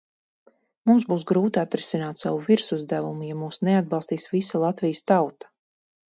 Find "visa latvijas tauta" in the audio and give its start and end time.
4.31-5.51